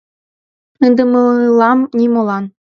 [0.85, 2.45] —Ынде мылам нимолан.